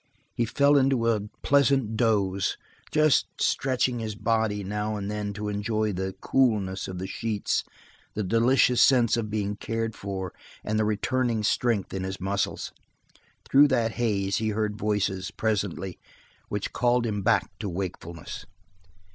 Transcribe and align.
He 0.33 0.45
fell 0.45 0.77
into 0.77 1.07
a 1.09 1.27
pleasant 1.43 1.95
doze, 1.95 2.57
just 2.91 3.27
stretching 3.39 3.99
his 3.99 4.15
body 4.15 4.63
now 4.63 4.95
and 4.97 5.11
then 5.11 5.31
to 5.33 5.47
enjoy 5.47 5.93
the 5.93 6.15
coolness 6.21 6.87
of 6.87 6.97
the 6.97 7.05
sheets, 7.05 7.63
the 8.15 8.23
delicious 8.23 8.81
sense 8.81 9.15
of 9.15 9.29
being 9.29 9.57
cared 9.57 9.95
for 9.95 10.33
and 10.63 10.79
the 10.79 10.85
returning 10.85 11.43
strength 11.43 11.93
in 11.93 12.03
his 12.03 12.19
muscles. 12.19 12.71
Through 13.47 13.67
that 13.67 13.91
haze 13.91 14.37
he 14.37 14.49
heard 14.49 14.75
voices, 14.75 15.29
presently, 15.29 15.99
which 16.49 16.73
called 16.73 17.05
him 17.05 17.21
back 17.21 17.51
to 17.59 17.69
wakefulness. 17.69 18.47